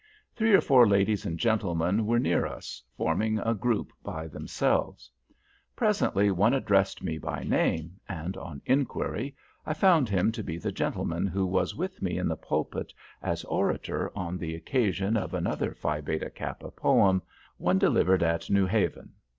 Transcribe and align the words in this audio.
Three 0.33 0.55
or 0.55 0.61
four 0.61 0.87
ladies 0.87 1.27
and 1.27 1.37
gentlemen 1.37 2.07
were 2.07 2.17
near 2.17 2.47
us, 2.47 2.81
forming 2.97 3.37
a 3.37 3.53
group 3.53 3.93
by 4.01 4.27
themselves. 4.27 5.11
Presently 5.75 6.31
one 6.31 6.55
addressed 6.55 7.03
me 7.03 7.19
by 7.19 7.43
name, 7.43 7.99
and, 8.09 8.35
on 8.35 8.63
inquiry, 8.65 9.35
I 9.63 9.75
found 9.75 10.09
him 10.09 10.31
to 10.31 10.41
be 10.43 10.57
the 10.57 10.71
gentleman 10.71 11.27
who 11.27 11.45
was 11.45 11.75
with 11.75 12.01
me 12.01 12.17
in 12.17 12.27
the 12.27 12.35
pulpit 12.35 12.91
as 13.21 13.43
Orator 13.43 14.11
on 14.17 14.39
the 14.39 14.55
occasion 14.55 15.15
of 15.17 15.35
another 15.35 15.75
Phi 15.75 16.01
Beta 16.01 16.31
Kappa 16.31 16.71
poem, 16.71 17.21
one 17.57 17.77
delivered 17.77 18.23
at 18.23 18.49
New 18.49 18.65
Haven. 18.65 19.13